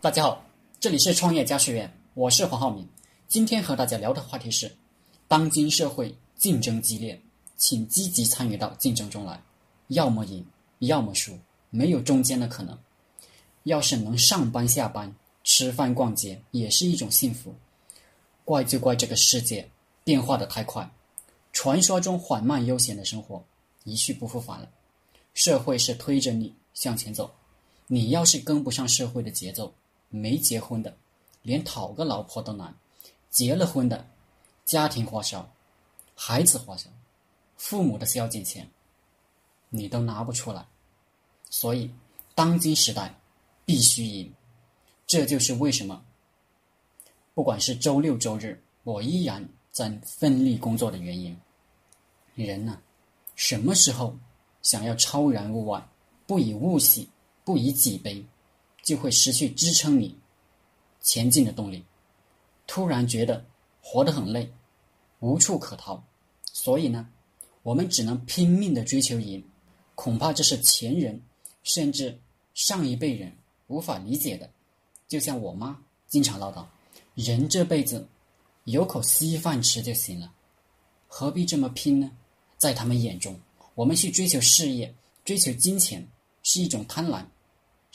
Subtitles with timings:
[0.00, 0.46] 大家好，
[0.78, 2.88] 这里是创业家学院，我是黄浩明。
[3.26, 4.70] 今天和大家聊的话题是：
[5.26, 7.20] 当今社会竞争激烈，
[7.56, 9.42] 请积极参与到竞争中来，
[9.88, 10.46] 要么赢，
[10.78, 11.36] 要么输，
[11.70, 12.78] 没有中间的可能。
[13.64, 17.52] 要是能上班下班、吃饭逛街，也是一种幸福。
[18.44, 19.68] 怪就怪这个世界
[20.04, 20.88] 变化的太快，
[21.52, 23.44] 传说中缓慢悠闲的生活
[23.82, 24.70] 一去不复返了。
[25.34, 27.28] 社会是推着你向前走，
[27.88, 29.74] 你要是跟不上社会的节奏，
[30.08, 30.96] 没结婚的，
[31.42, 32.72] 连讨个老婆都难；
[33.30, 34.06] 结了婚的，
[34.64, 35.48] 家庭花销、
[36.14, 36.88] 孩子花销、
[37.56, 38.68] 父母的孝敬钱，
[39.68, 40.66] 你都拿不出来。
[41.50, 41.90] 所以，
[42.34, 43.14] 当今时代
[43.64, 44.32] 必须赢。
[45.06, 46.04] 这就是为什么，
[47.32, 51.34] 不管是周六周日，我依然在奋力工作的原因。
[52.34, 52.78] 人呢，
[53.34, 54.14] 什么时候
[54.60, 55.82] 想要超然物外，
[56.26, 57.08] 不以物喜，
[57.44, 58.24] 不以己悲？
[58.88, 60.16] 就会失去支撑你
[61.02, 61.84] 前进的动力，
[62.66, 63.44] 突然觉得
[63.82, 64.50] 活得很累，
[65.20, 66.02] 无处可逃，
[66.54, 67.06] 所以呢，
[67.62, 69.44] 我们只能拼命的追求赢，
[69.94, 71.20] 恐怕这是前人
[71.64, 72.18] 甚至
[72.54, 73.30] 上一辈人
[73.66, 74.48] 无法理解的。
[75.06, 76.64] 就像我妈经常唠叨
[77.14, 78.08] ：“人这辈子
[78.64, 80.32] 有口稀饭吃就行了，
[81.06, 82.10] 何必这么拼呢？”
[82.56, 83.38] 在他们眼中，
[83.74, 84.94] 我们去追求事业、
[85.26, 86.08] 追求金钱
[86.42, 87.22] 是一种贪婪。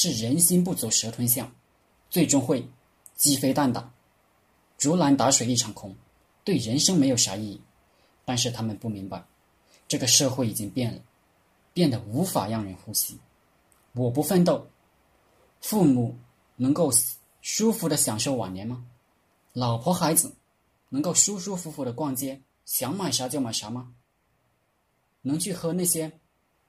[0.00, 1.52] 是人心不足蛇吞象，
[2.08, 2.64] 最终会
[3.16, 3.92] 鸡飞蛋打，
[4.78, 5.92] 竹篮打水一场空，
[6.44, 7.60] 对人生没有啥意义。
[8.24, 9.24] 但是他们不明白，
[9.88, 11.02] 这个社会已经变了，
[11.74, 13.18] 变得无法让人呼吸。
[13.92, 14.68] 我不奋斗，
[15.60, 16.16] 父母
[16.54, 16.92] 能够
[17.42, 18.84] 舒服的享受晚年吗？
[19.52, 20.32] 老婆孩子
[20.90, 23.92] 能够舒舒服服的逛街，想买啥就买啥吗？
[25.22, 26.20] 能去喝那些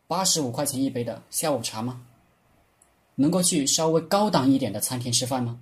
[0.07, 2.03] 八十五块钱一杯的下午茶吗？
[3.19, 5.59] 能够去稍微高档一点的餐厅吃饭吗？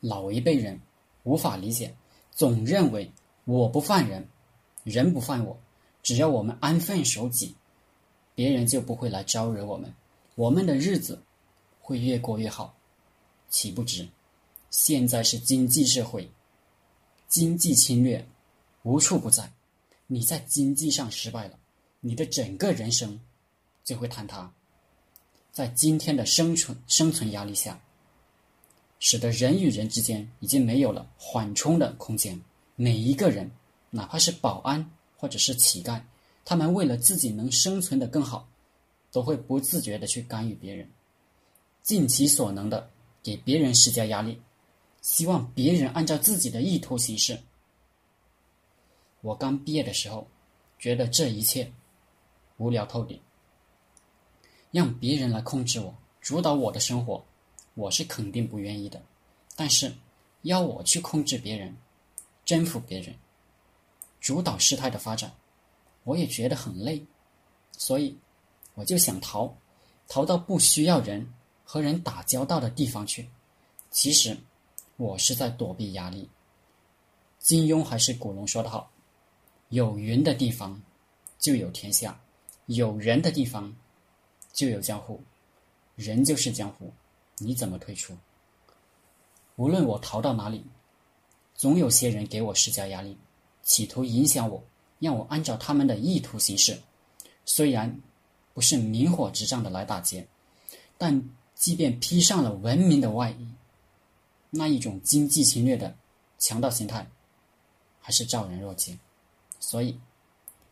[0.00, 0.80] 老一辈人
[1.24, 1.94] 无法理解，
[2.30, 3.12] 总认为
[3.44, 4.26] 我不犯人，
[4.82, 5.60] 人不犯我，
[6.02, 7.54] 只要我们安分守己，
[8.34, 9.92] 别人就不会来招惹我们，
[10.36, 11.22] 我们的日子
[11.82, 12.74] 会越过越好，
[13.50, 14.08] 岂不知
[14.70, 16.26] 现在是经济社会，
[17.28, 18.26] 经济侵略
[18.84, 19.52] 无处不在，
[20.06, 21.58] 你在经济上失败了，
[22.00, 23.20] 你的整个人生
[23.84, 24.50] 就会坍塌。
[25.56, 27.80] 在今天的生存生存压力下，
[28.98, 32.38] 使得人与人之间已经没有了缓冲的空间。
[32.74, 33.50] 每一个人，
[33.88, 35.98] 哪怕是保安或者是乞丐，
[36.44, 38.46] 他们为了自己能生存的更好，
[39.10, 40.86] 都会不自觉的去干预别人，
[41.82, 42.90] 尽其所能的
[43.22, 44.38] 给别人施加压力，
[45.00, 47.40] 希望别人按照自己的意图行事。
[49.22, 50.28] 我刚毕业的时候，
[50.78, 51.72] 觉得这一切
[52.58, 53.18] 无聊透顶。
[54.76, 57.24] 让别人来控制我、主导我的生活，
[57.72, 59.00] 我是肯定不愿意的。
[59.56, 59.90] 但是，
[60.42, 61.74] 要我去控制别人、
[62.44, 63.14] 征服别人、
[64.20, 65.32] 主导事态的发展，
[66.04, 67.02] 我也觉得很累。
[67.72, 68.14] 所以，
[68.74, 69.50] 我就想逃，
[70.08, 71.26] 逃到不需要人
[71.64, 73.26] 和人打交道的地方去。
[73.90, 74.36] 其实，
[74.98, 76.28] 我是在躲避压力。
[77.38, 78.90] 金庸还是古龙说的好
[79.70, 80.78] ：“有云的地方
[81.38, 82.20] 就有天下，
[82.66, 83.74] 有人的地方。”
[84.56, 85.22] 就有江湖，
[85.96, 86.90] 人就是江湖，
[87.36, 88.16] 你怎么退出？
[89.56, 90.64] 无论我逃到哪里，
[91.54, 93.18] 总有些人给我施加压力，
[93.62, 94.64] 企图影响我，
[94.98, 96.80] 让我按照他们的意图行事。
[97.44, 98.00] 虽然
[98.54, 100.26] 不是明火执仗的来打劫，
[100.96, 101.22] 但
[101.54, 103.46] 即便披上了文明的外衣，
[104.48, 105.94] 那一种经济侵略的
[106.38, 107.06] 强盗心态，
[108.00, 108.98] 还是昭然若揭。
[109.60, 110.00] 所以，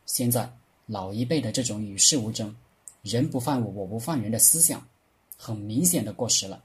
[0.07, 0.51] 现在
[0.87, 2.57] 老一辈的这种与世无争。
[3.05, 4.89] 人不犯我，我不犯人的思想，
[5.37, 6.65] 很明显的过时了。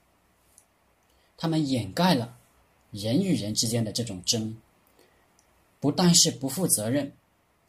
[1.36, 2.38] 他们掩盖了
[2.90, 4.56] 人与人之间的这种争，
[5.80, 7.12] 不但是不负责任，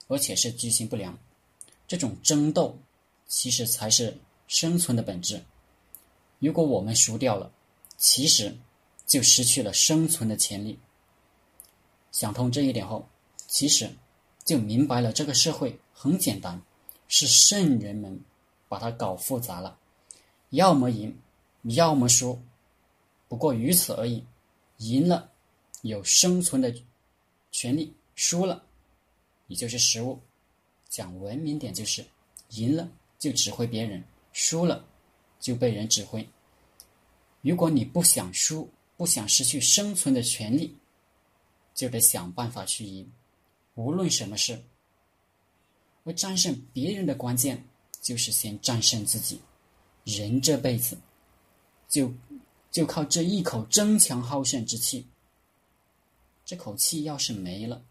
[0.07, 1.19] 而且是居心不良。
[1.85, 2.77] 这种争斗，
[3.27, 4.17] 其实才是
[4.47, 5.43] 生存的本质。
[6.39, 7.51] 如果我们输掉了，
[7.97, 8.57] 其实
[9.05, 10.79] 就失去了生存的潜力。
[12.13, 13.05] 想通这一点后，
[13.47, 13.89] 其实
[14.45, 16.61] 就明白了这个社会很简单，
[17.09, 18.17] 是圣人们。
[18.71, 19.77] 把它搞复杂了，
[20.51, 21.13] 要么赢，
[21.63, 22.41] 要么输，
[23.27, 24.23] 不过于此而已。
[24.77, 25.29] 赢了
[25.81, 26.73] 有生存的
[27.51, 28.63] 权利，输了
[29.45, 30.17] 你就是食物。
[30.87, 32.05] 讲文明点就是，
[32.51, 32.89] 赢了
[33.19, 34.01] 就指挥别人，
[34.31, 34.85] 输了
[35.37, 36.25] 就被人指挥。
[37.41, 40.73] 如果你不想输，不想失去生存的权利，
[41.73, 43.11] 就得想办法去赢，
[43.75, 44.63] 无论什么事。
[46.05, 47.61] 而战胜别人的关键。
[48.01, 49.39] 就是先战胜自己，
[50.03, 50.97] 人这辈子
[51.87, 52.11] 就
[52.71, 55.07] 就靠这一口争强好胜之气。
[56.43, 57.81] 这口气要是没了，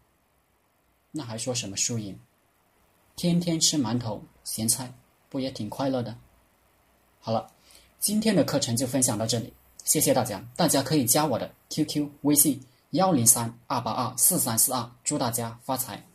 [1.11, 2.19] 那还说什么输赢？
[3.15, 4.93] 天天吃馒头咸菜，
[5.29, 6.15] 不也挺快乐的？
[7.19, 7.51] 好了，
[7.99, 9.53] 今天的课程就分享到这里，
[9.83, 10.45] 谢谢大家。
[10.55, 12.61] 大家可以加我的 QQ 微信
[12.91, 16.10] 幺零三二八二四三四二，祝大家发财。